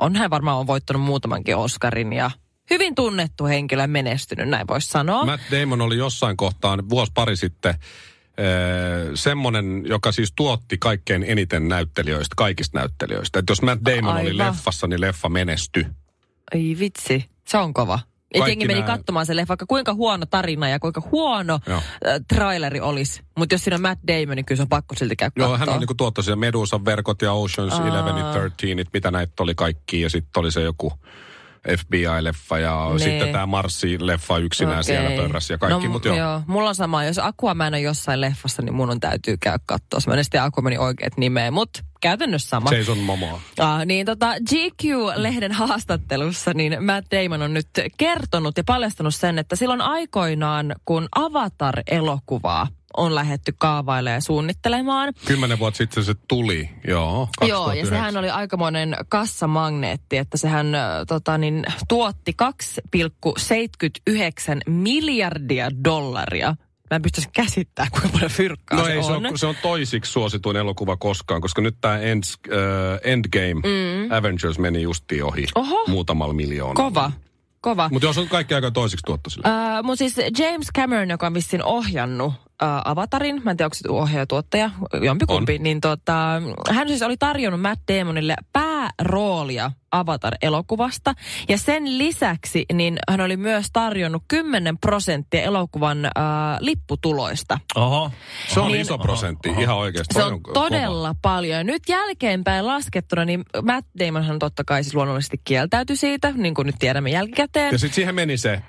on 0.00 0.16
hän 0.16 0.30
varmaan 0.30 0.58
on 0.58 0.66
voittanut 0.66 1.02
muutamankin 1.02 1.56
Oscarin 1.56 2.12
ja 2.12 2.30
hyvin 2.70 2.94
tunnettu 2.94 3.46
henkilö 3.46 3.86
menestynyt, 3.86 4.48
näin 4.48 4.66
voisi 4.68 4.88
sanoa. 4.88 5.24
Matt 5.24 5.42
Damon 5.50 5.80
oli 5.80 5.96
jossain 5.96 6.36
kohtaan 6.36 6.88
vuosi 6.88 7.12
pari 7.14 7.36
sitten 7.36 7.74
äh, 8.40 9.10
semmonen, 9.14 9.82
joka 9.86 10.12
siis 10.12 10.32
tuotti 10.36 10.78
kaikkein 10.78 11.24
eniten 11.28 11.68
näyttelijöistä, 11.68 12.34
kaikista 12.36 12.78
näyttelijöistä. 12.78 13.38
Että 13.38 13.50
jos 13.50 13.62
Matt 13.62 13.84
Damon 13.84 14.16
oli 14.16 14.30
Aivan. 14.30 14.38
leffassa, 14.38 14.86
niin 14.86 15.00
leffa 15.00 15.28
menestyi. 15.28 15.86
Ei 16.54 16.76
vitsi, 16.78 17.24
se 17.48 17.58
on 17.58 17.74
kova. 17.74 17.98
Kaikki 18.38 18.50
jengi 18.50 18.66
meni 18.66 18.80
nää- 18.80 18.86
katsomaan 18.86 19.26
se 19.26 19.36
leffa, 19.36 19.48
vaikka 19.48 19.66
kuinka 19.66 19.94
huono 19.94 20.26
tarina 20.26 20.68
ja 20.68 20.78
kuinka 20.78 21.02
huono 21.12 21.60
Joo. 21.66 21.82
traileri 22.28 22.80
olisi. 22.80 23.22
Mutta 23.38 23.54
jos 23.54 23.64
siinä 23.64 23.74
on 23.74 23.82
Matt 23.82 24.00
Damon, 24.08 24.36
niin 24.36 24.44
kyllä 24.44 24.56
se 24.56 24.62
on 24.62 24.68
pakko 24.68 24.94
silti 24.94 25.16
käydä 25.16 25.32
Joo, 25.36 25.58
hän 25.58 25.68
on 25.68 25.80
niinku 25.80 25.94
tuottanut 25.94 26.38
Medusan 26.40 26.84
verkot 26.84 27.22
ja 27.22 27.32
Oceans 27.32 27.72
Aa. 27.72 27.86
11 27.86 28.08
ja 28.08 28.32
13, 28.32 28.90
mitä 28.92 29.10
näitä 29.10 29.42
oli 29.42 29.54
kaikki. 29.54 30.00
Ja 30.00 30.10
sitten 30.10 30.40
oli 30.40 30.52
se 30.52 30.62
joku 30.62 30.92
FBI-leffa 31.76 32.58
ja 32.58 32.86
Niin. 32.88 33.00
sitten 33.00 33.32
tämä 33.32 33.46
Marssi-leffa 33.46 34.38
yksinään 34.42 34.74
Okei. 34.78 34.84
siellä 34.84 35.10
pörräsi 35.22 35.52
ja 35.52 35.58
kaikki. 35.58 35.86
No, 35.86 35.92
Mutta 35.92 36.08
joo. 36.08 36.16
joo. 36.18 36.42
Mulla 36.46 36.68
on 36.68 36.74
sama. 36.74 37.04
Jos 37.04 37.18
Aquaman 37.18 37.74
on 37.74 37.82
jossain 37.82 38.20
leffassa, 38.20 38.62
niin 38.62 38.74
mun 38.74 38.90
on 38.90 39.00
täytyy 39.00 39.36
käydä 39.36 39.58
katsoa. 39.66 40.00
Mä 40.06 40.14
en 40.14 40.24
sitten 40.24 40.42
Aquamanin 40.42 40.80
oikeat 40.80 41.16
nimeä, 41.16 41.50
mutta 41.50 41.80
käytännössä 42.00 42.48
sama. 42.48 42.72
Jason 42.72 42.98
Momoa. 42.98 43.40
Ah, 43.58 43.86
niin 43.86 44.06
tota, 44.06 44.32
GQ-lehden 44.50 45.52
haastattelussa 45.52 46.54
niin 46.54 46.84
Matt 46.84 47.06
Damon 47.12 47.42
on 47.42 47.54
nyt 47.54 47.68
kertonut 47.96 48.56
ja 48.56 48.64
paljastanut 48.66 49.14
sen, 49.14 49.38
että 49.38 49.56
silloin 49.56 49.80
aikoinaan, 49.80 50.74
kun 50.84 51.08
Avatar-elokuvaa 51.16 52.66
on 52.96 53.14
lähetty 53.14 53.54
kaavailemaan 53.58 54.16
ja 54.16 54.20
suunnittelemaan, 54.20 55.12
Kymmenen 55.26 55.58
vuotta 55.58 55.78
sitten 55.78 56.04
se 56.04 56.14
tuli, 56.28 56.70
joo. 56.88 57.28
Joo, 57.40 57.48
ja 57.48 57.50
2009. 57.50 57.88
sehän 57.88 58.16
oli 58.16 58.30
aikamoinen 58.30 58.96
kassamagneetti, 59.08 60.16
että 60.16 60.36
sehän 60.36 60.66
tota, 61.08 61.38
niin, 61.38 61.64
tuotti 61.88 62.34
2,79 62.42 62.48
miljardia 64.66 65.70
dollaria. 65.84 66.54
Mä 66.90 66.94
en 66.96 67.02
pystyisi 67.02 67.28
käsittämään, 67.32 67.90
kuinka 67.90 68.08
paljon 68.08 68.30
fyrkkaa 68.30 68.78
No 68.78 68.84
se 68.84 68.92
ei, 68.92 68.98
on. 68.98 69.04
se 69.04 69.12
on, 69.12 69.38
se 69.38 69.46
on 69.46 69.54
toisiksi 69.62 70.12
suosituin 70.12 70.56
elokuva 70.56 70.96
koskaan, 70.96 71.40
koska 71.40 71.62
nyt 71.62 71.76
tämä 71.80 71.98
End, 71.98 72.22
äh, 72.24 73.12
Endgame 73.12 73.54
mm. 73.54 74.12
Avengers 74.12 74.58
meni 74.58 74.82
justiin 74.82 75.24
ohi 75.24 75.46
Oho. 75.54 75.84
muutamalla 75.88 76.34
miljoonalla. 76.34 76.90
Kova, 76.90 77.12
kova. 77.60 77.88
Mutta 77.92 78.06
jos 78.06 78.18
on 78.18 78.28
kaikki 78.28 78.54
aika 78.54 78.70
toisiksi 78.70 79.02
tuotto 79.06 79.30
sille. 79.30 79.48
Uh, 79.48 79.84
mutta 79.84 79.98
siis 79.98 80.14
James 80.38 80.66
Cameron, 80.76 81.10
joka 81.10 81.26
on 81.26 81.34
vissiin 81.34 81.64
ohjannut 81.64 82.32
uh, 82.62 82.68
Avatarin, 82.84 83.40
mä 83.44 83.50
en 83.50 83.56
tiedä 83.56 83.66
onko 83.66 83.74
se 83.74 83.88
ohjaaja 83.88 84.26
tuottaja, 84.26 84.70
jompikumpi, 85.02 85.58
niin 85.58 85.80
tota, 85.80 86.42
hän 86.70 86.88
siis 86.88 87.02
oli 87.02 87.16
tarjonnut 87.16 87.60
Matt 87.60 87.80
Damonille 87.92 88.36
pääroolia 88.52 89.70
Avatar-elokuvasta. 89.92 91.14
Ja 91.48 91.58
sen 91.58 91.98
lisäksi 91.98 92.64
niin 92.72 92.98
hän 93.10 93.20
oli 93.20 93.36
myös 93.36 93.66
tarjonnut 93.72 94.22
10 94.28 94.78
prosenttia 94.78 95.42
elokuvan 95.42 95.98
uh, 95.98 96.12
lipputuloista. 96.60 97.58
Oho. 97.76 98.10
se 98.48 98.60
on 98.60 98.68
niin- 98.72 98.80
iso 98.80 98.98
prosentti, 98.98 99.48
ihan 99.58 99.76
oikeasti. 99.76 100.14
Se 100.14 100.24
on 100.24 100.42
kova. 100.42 100.54
todella 100.54 101.14
paljon. 101.22 101.66
Nyt 101.66 101.82
jälkeenpäin 101.88 102.66
laskettuna, 102.66 103.24
niin 103.24 103.44
Matt 103.62 103.86
Damonhan 103.98 104.38
totta 104.38 104.64
kai 104.64 104.84
siis 104.84 104.94
luonnollisesti 104.94 105.40
kieltäytyi 105.44 105.96
siitä, 105.96 106.32
niin 106.36 106.54
kuin 106.54 106.66
nyt 106.66 106.76
tiedämme 106.78 107.10
jälkikäteen. 107.10 107.72
Ja 107.72 107.78
sitten 107.78 107.94
siihen 107.94 108.14
meni 108.14 108.36
se 108.36 108.62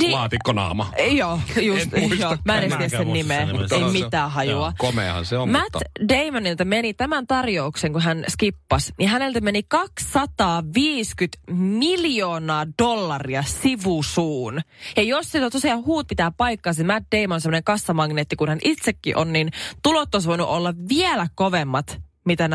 Niin- 0.00 0.12
laatikkonaama. 0.12 0.92
Joo, 1.10 1.40
just. 1.62 1.94
En 1.94 2.18
joo. 2.18 2.36
Mä 2.44 2.58
en 2.60 2.72
edes 2.72 2.90
sen 2.90 3.06
muista 3.06 3.27
nimeä. 3.28 3.46
nimeä. 3.46 3.86
Ei 3.86 4.02
mitään 4.02 4.30
hajua. 4.30 4.52
joo. 4.52 4.72
Komeahan 4.78 5.24
se 5.24 5.38
on, 5.38 5.50
Matt 5.50 5.64
mutta... 5.74 5.80
Damonilta 6.08 6.64
meni 6.64 6.94
tämän 6.94 7.26
tarjouksen, 7.26 7.92
kun 7.92 8.02
hän 8.02 8.24
skippasi, 8.28 8.92
niin 8.98 9.08
häneltä 9.10 9.40
meni 9.40 9.62
250 9.62 11.38
miljoonaa 11.52 12.66
dollaria 12.82 13.42
sivusuun. 13.42 14.60
Ja 14.96 15.02
jos 15.02 15.32
se 15.32 15.50
tosiaan 15.50 15.84
huut 15.84 16.06
pitää 16.06 16.30
paikkaansa, 16.30 16.84
Matt 16.84 17.06
Damon 17.16 17.34
on 17.34 17.40
semmoinen 17.40 17.64
kassamagneetti, 17.64 18.36
kun 18.36 18.48
hän 18.48 18.58
itsekin 18.64 19.16
on, 19.16 19.32
niin 19.32 19.50
tulot 19.82 20.14
olisi 20.14 20.28
voinut 20.28 20.48
olla 20.48 20.74
vielä 20.88 21.26
kovemmat, 21.34 22.00
mitä 22.24 22.48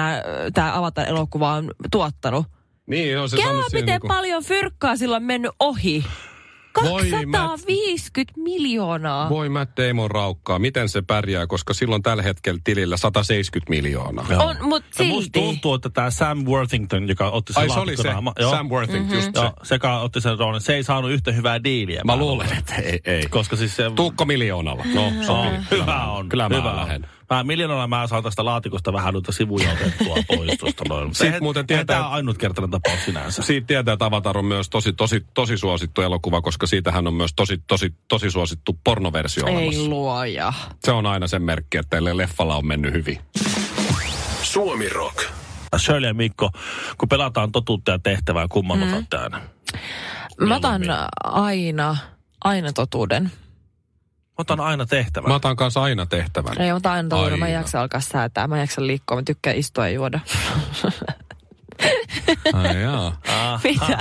tämä 0.53 0.77
Avatar-elokuva 0.77 1.53
on 1.53 1.71
tuottanut. 1.91 2.45
Niin, 2.87 3.19
on 3.19 3.29
se 3.29 3.35
siihen 3.35 3.55
miten 3.73 3.85
niinku- 3.85 4.07
paljon 4.07 4.43
fyrkkaa 4.43 4.95
sillä 4.95 5.15
on 5.15 5.23
mennyt 5.23 5.51
ohi. 5.59 6.05
Voi, 6.81 7.25
Matt. 7.25 7.41
250 7.41 8.33
miljoonaa. 8.41 9.29
Voi 9.29 9.49
Matt 9.49 9.71
Damon 9.77 10.11
raukkaa. 10.11 10.59
Miten 10.59 10.89
se 10.89 11.01
pärjää, 11.01 11.47
koska 11.47 11.73
silloin 11.73 12.01
tällä 12.03 12.23
hetkellä 12.23 12.59
tilillä 12.63 12.97
170 12.97 13.69
miljoonaa. 13.69 14.25
On, 14.39 14.55
mutta 14.61 15.03
Ja 15.03 15.09
musta 15.09 15.23
silti. 15.23 15.39
tuntuu, 15.39 15.73
että 15.73 15.89
tämä 15.89 16.09
Sam 16.09 16.45
Worthington, 16.45 17.07
joka 17.07 17.29
otti 17.29 17.53
sen 17.53 17.61
Ai 17.63 17.69
se 17.69 17.79
oli 17.79 17.97
se 17.97 18.03
laatikkonaama- 18.03 18.33
joo, 18.39 18.51
Sam 18.51 18.67
Worthington, 18.69 19.15
just 19.17 19.31
se. 19.35 19.41
Joo, 19.41 19.53
se, 19.63 19.75
joka 19.75 19.99
otti 19.99 20.21
sen 20.21 20.39
roolin. 20.39 20.61
Se 20.61 20.75
ei 20.75 20.83
saanut 20.83 21.11
yhtä 21.11 21.31
hyvää 21.31 21.63
diiliä. 21.63 22.01
Mä 22.05 22.15
luulen, 22.15 22.57
että 22.57 22.75
ei. 22.75 22.99
ei. 23.05 23.25
Koska 23.29 23.55
siis 23.55 23.75
se... 23.75 23.91
Tuukko 23.95 24.25
miljoonalla. 24.25 24.83
No, 24.93 25.03
Oh, 25.05 25.13
sopii. 25.25 25.59
hyvä 25.71 26.03
on. 26.05 26.29
Kyllä 26.29 26.49
mä 26.49 26.55
hyvä 26.55 26.69
on. 26.71 26.75
lähden. 26.77 27.07
Mä 27.33 27.43
miljoonalla 27.43 27.87
mä 27.87 28.07
saan 28.07 28.23
tästä 28.23 28.45
laatikosta 28.45 28.93
vähän 28.93 29.13
noita 29.13 29.31
sivuja 29.31 29.71
otettua 29.71 30.15
pois 30.37 30.57
tuosta 30.59 30.83
noin. 30.89 31.15
Sitten 31.15 31.43
muuten 31.43 31.67
tietää- 31.67 31.85
Tämä 31.95 32.07
on 32.07 32.13
ainutkertainen 32.13 32.69
tapaus 32.71 33.05
sinänsä. 33.05 33.41
Siitä 33.41 33.67
tietää, 33.67 33.93
että 33.93 34.05
Avatar 34.05 34.37
on 34.37 34.45
myös 34.45 34.69
tosi, 34.69 34.93
tosi, 34.93 35.25
tosi 35.33 35.57
suosittu 35.57 36.01
elokuva, 36.01 36.41
koska 36.41 36.67
siitähän 36.67 37.07
on 37.07 37.13
myös 37.13 37.31
tosi, 37.35 37.57
tosi, 37.67 37.93
tosi 38.07 38.31
suosittu 38.31 38.79
pornoversio 38.83 39.47
Ei 39.47 39.55
olemassa. 39.55 39.89
luoja. 39.89 40.53
Se 40.83 40.91
on 40.91 41.05
aina 41.05 41.27
sen 41.27 41.41
merkki, 41.41 41.77
että 41.77 41.89
teille 41.89 42.17
leffalla 42.17 42.55
on 42.55 42.67
mennyt 42.67 42.93
hyvin. 42.93 43.19
Suomi 44.41 44.89
Rock. 44.89 45.23
Shirley 45.77 46.07
ja 46.09 46.13
Mikko, 46.13 46.49
kun 46.97 47.09
pelataan 47.09 47.51
totuutta 47.51 47.91
ja 47.91 47.99
tehtävää, 47.99 48.47
kumman 48.47 48.77
mm. 48.79 48.93
otatte 48.93 49.17
aina? 49.17 49.41
Mä 50.39 50.55
otan 50.55 50.81
aina, 51.23 51.97
aina 52.43 52.73
totuuden. 52.73 53.31
Otan 54.37 54.59
aina 54.59 54.85
tehtävän. 54.85 55.29
Mä 55.29 55.35
otan 55.35 55.55
kanssa 55.55 55.81
aina 55.83 56.05
tehtävän. 56.05 56.61
Ei, 56.61 56.69
mä 56.69 56.75
otan 56.75 56.91
aina 56.93 57.09
totuuden. 57.09 57.39
Mä 57.39 57.47
en 57.47 57.53
jaksa 57.53 57.81
alkaa 57.81 58.01
säätää. 58.01 58.47
Mä 58.47 58.55
en 58.55 58.61
jaksa 58.61 58.87
liikkua. 58.87 59.17
Mä 59.17 59.23
tykkään 59.25 59.55
istua 59.55 59.87
ja 59.87 59.93
juoda. 59.93 60.19
Ai 62.53 62.81
jaa. 62.81 63.19
Mitä? 63.63 63.97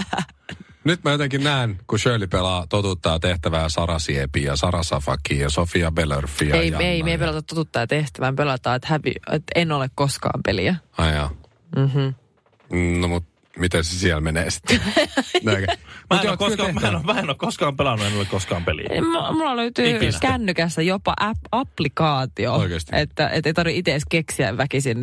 Nyt 0.85 1.05
mä 1.05 1.11
jotenkin 1.11 1.45
näen, 1.45 1.79
kun 1.87 1.99
Shirley 1.99 2.27
pelaa 2.27 2.67
totuttaa 2.69 3.19
tehtävää 3.19 3.69
Sara 3.69 3.99
Siepi 3.99 4.43
ja 4.43 4.57
Sara 4.57 4.83
Safaki 4.83 5.39
ja 5.39 5.51
Sofia 5.51 5.91
Bellerfi 5.93 6.49
ja 6.49 6.57
Ei, 6.57 6.69
Janna 6.71 6.85
ei, 6.87 7.03
me 7.03 7.11
ei 7.11 7.15
ja- 7.15 7.19
pelata 7.19 7.43
totuutta 7.43 7.79
ja 7.81 7.87
tehtävää. 7.87 8.31
Me 8.33 8.37
pelataan, 8.37 8.77
että, 8.77 8.89
hävi, 8.91 9.13
että 9.33 9.53
en 9.55 9.73
ole 9.73 9.91
koskaan 9.95 10.41
peliä. 10.43 10.77
Ai 10.99 11.15
jaa. 11.15 11.31
Mm-hmm. 11.77 12.15
No 13.01 13.09
mut 13.09 13.25
miten 13.59 13.85
se 13.85 13.99
siellä 13.99 14.21
menee 14.21 14.51
sitten? 14.51 14.81
Mä 15.45 15.53
Mut 16.17 16.21
en, 16.21 16.25
joo, 16.25 16.31
ole 16.31 16.37
koskaan, 16.37 16.75
mä, 16.75 16.81
en 16.89 16.95
ole, 16.97 17.03
mä 17.03 17.19
en 17.19 17.25
ole 17.29 17.35
koskaan 17.35 17.77
pelannut, 17.77 18.07
en 18.07 18.17
ole 18.17 18.25
koskaan 18.25 18.65
peliä. 18.65 18.89
Mulla 19.33 19.57
löytyy 19.57 19.97
Ikinä. 19.97 20.19
kännykässä 20.21 20.83
jopa 20.83 21.15
app-applikaatio, 21.21 22.53
Oikeesti? 22.55 22.91
että 22.95 23.29
et 23.29 23.47
ei 23.47 23.53
tarvitse 23.55 23.79
itse 23.79 23.91
edes 23.91 24.03
keksiä 24.11 24.57
väkisin. 24.57 24.99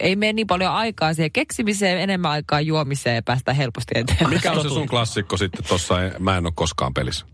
Ei 0.00 0.16
mene 0.16 0.32
niin 0.32 0.46
paljon 0.46 0.72
aikaa 0.72 1.14
siihen 1.14 1.32
keksimiseen, 1.32 1.98
enemmän 2.00 2.30
aikaa 2.30 2.60
juomiseen 2.60 3.16
ja 3.16 3.22
päästä 3.22 3.52
helposti 3.52 3.92
eteenpäin. 3.94 4.30
Mikä 4.30 4.52
on 4.52 4.62
se 4.62 4.68
sun 4.68 4.88
klassikko 4.88 5.36
sitten 5.36 5.64
tossa, 5.64 5.94
mä 6.18 6.36
en 6.36 6.46
ole 6.46 6.52
koskaan 6.56 6.94
pelissä? 6.94 7.26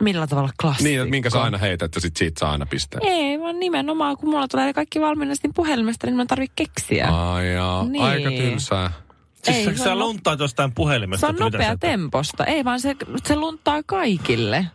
Millä 0.00 0.26
tavalla 0.26 0.50
klassikko? 0.60 0.88
Niin, 0.88 1.00
että 1.00 1.10
minkä 1.10 1.30
sä 1.30 1.42
aina 1.42 1.58
heität 1.58 1.94
ja 1.94 2.00
sit 2.00 2.16
siitä 2.16 2.40
saa 2.40 2.52
aina 2.52 2.66
pisteen. 2.66 3.06
Ei, 3.06 3.40
vaan 3.40 3.58
nimenomaan, 3.58 4.16
kun 4.16 4.30
mulla 4.30 4.48
tulee 4.48 4.72
kaikki 4.72 5.00
valmiina 5.00 5.34
niin 5.42 5.54
puhelimesta, 5.54 6.06
niin 6.06 6.16
mä 6.16 6.26
tarvitse 6.26 6.52
keksiä. 6.56 7.08
Ai 7.08 7.52
jaa, 7.52 7.84
Niin. 7.84 8.04
aika 8.04 8.30
tylsää. 8.30 8.90
Siis 9.46 9.68
Ei, 9.68 9.76
sä, 9.76 9.84
se 9.84 9.90
on- 9.90 9.98
luntaat 9.98 10.38
jostain 10.40 10.72
puhelimesta. 10.74 11.26
Se 11.26 11.30
on 11.32 11.36
nopea 11.52 11.70
sä- 11.70 11.76
temposta. 11.76 12.44
Ei 12.44 12.64
vaan 12.64 12.80
se, 12.80 12.96
se 13.26 13.36
lunttaa 13.36 13.82
kaikille. 13.86 14.66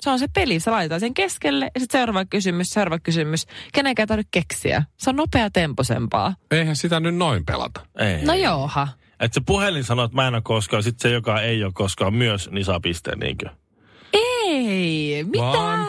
Se 0.00 0.10
on 0.10 0.18
se 0.18 0.26
peli. 0.34 0.60
Sä 0.60 0.70
laitetaan 0.70 1.00
sen 1.00 1.14
keskelle 1.14 1.64
ja 1.74 1.80
sitten 1.80 1.98
seuraava 1.98 2.24
kysymys, 2.24 2.70
seuraava 2.70 2.98
kysymys. 2.98 3.46
Kenenkään 3.72 4.02
ei 4.04 4.06
tarvitse 4.06 4.28
keksiä. 4.30 4.82
Se 4.98 5.10
on 5.10 5.16
nopea 5.16 5.50
temposempaa. 5.50 6.34
Eihän 6.50 6.76
sitä 6.76 7.00
nyt 7.00 7.14
noin 7.16 7.44
pelata. 7.46 7.80
Ei. 7.98 8.24
No 8.24 8.34
jooha. 8.34 8.88
Että 9.20 9.34
se 9.34 9.40
puhelin 9.46 9.84
sanoo, 9.84 10.04
että 10.04 10.14
mä 10.14 10.28
en 10.28 10.34
ole 10.34 10.42
koskaan, 10.42 10.82
sitten 10.82 11.02
se, 11.10 11.14
joka 11.14 11.40
ei 11.40 11.64
ole 11.64 11.72
koskaan 11.74 12.14
myös, 12.14 12.50
niin 12.50 12.64
saa 12.64 12.80
pisteen, 12.80 13.18
niinkö? 13.18 13.46
Ei, 14.12 15.24
mitä? 15.24 15.44
Vaan. 15.44 15.86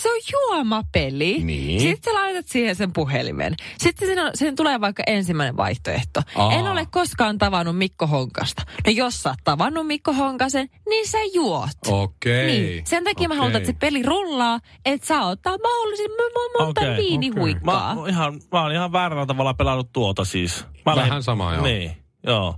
Se 0.00 0.08
on 0.10 0.20
juomapeli. 0.32 1.38
Niin. 1.44 1.80
Sitten 1.80 2.12
sä 2.12 2.20
laitat 2.20 2.48
siihen 2.48 2.76
sen 2.76 2.92
puhelimen. 2.92 3.54
Sitten 3.78 4.08
siinä, 4.08 4.30
siihen 4.34 4.56
tulee 4.56 4.80
vaikka 4.80 5.02
ensimmäinen 5.06 5.56
vaihtoehto. 5.56 6.20
Aa. 6.36 6.52
En 6.52 6.68
ole 6.68 6.86
koskaan 6.90 7.38
tavannut 7.38 7.78
Mikko 7.78 8.06
Honkasta. 8.06 8.62
No 8.86 8.92
jos 8.92 9.22
sä 9.22 9.28
oot 9.28 9.38
tavannut 9.44 9.86
Mikko 9.86 10.12
Honkasen, 10.12 10.68
niin 10.88 11.08
sä 11.08 11.18
juot. 11.34 11.68
Okei. 11.86 12.46
Niin. 12.46 12.86
Sen 12.86 13.04
takia 13.04 13.28
mä 13.28 13.34
haluan, 13.34 13.56
että 13.56 13.66
se 13.66 13.76
peli 13.80 14.02
rullaa, 14.02 14.60
että 14.84 15.06
saa 15.06 15.28
ottaa 15.28 15.56
mahdollisimman 15.62 16.30
monta 16.58 16.80
Okei, 16.80 16.92
okay, 16.92 17.04
viinihuikkaa. 17.04 17.94
Mä, 17.94 18.00
oon 18.00 18.08
ihan, 18.08 18.40
mä 18.52 18.62
oon 18.62 18.72
ihan 18.72 18.92
väärällä 18.92 19.26
tavalla 19.26 19.54
pelannut 19.54 19.92
tuota 19.92 20.24
siis. 20.24 20.66
Mä 20.86 20.96
Vähän 20.96 21.22
samaa, 21.22 21.54
joo. 21.54 21.64
Niin, 21.64 21.96
joo. 22.26 22.54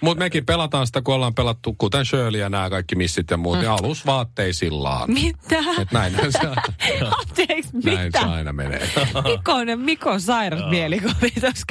Mutta 0.00 0.18
mekin 0.24 0.46
pelataan 0.46 0.86
sitä, 0.86 1.02
kun 1.02 1.14
ollaan 1.14 1.34
pelattu, 1.34 1.74
kuten 1.78 2.04
Shirley 2.06 2.40
ja 2.40 2.48
nämä 2.48 2.70
kaikki 2.70 2.94
missit 2.96 3.30
ja 3.30 3.36
muut, 3.36 3.56
Mm. 3.56 3.60
niin 3.60 3.70
alusvaatteisillaan. 3.70 5.10
Mitä? 5.12 5.58
Et 5.80 5.92
näinhän 5.92 6.32
se, 6.32 6.38
Anteeksi, 7.28 7.70
näin 7.84 7.98
se 7.98 8.04
mitä? 8.04 8.20
aina 8.32 8.52
menee. 8.52 8.88
Mikonen, 9.36 9.80
Mikon 9.80 10.20
sairas 10.20 10.70
mielikuvitus. 10.70 11.64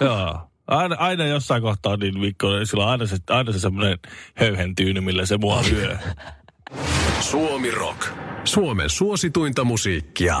Joo. 0.00 0.40
Aina, 0.66 0.96
aina 0.98 1.26
jossain 1.26 1.62
kohtaa 1.62 1.92
on 1.92 1.98
niin 1.98 2.18
Mikko, 2.20 2.48
sillä 2.64 2.84
on 2.84 2.90
aina 2.90 3.06
se, 3.06 3.16
aina 3.30 3.52
se 3.52 3.58
semmoinen 3.58 3.98
höyhentyyny, 4.34 5.00
millä 5.00 5.26
se 5.26 5.38
mua 5.38 5.62
lyö. 5.70 5.96
Suomi 7.20 7.70
Rock. 7.70 8.06
Suomen 8.44 8.90
suosituinta 8.90 9.64
musiikkia. 9.64 10.40